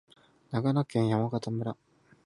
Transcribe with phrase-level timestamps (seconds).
[0.49, 1.77] 長野県山形村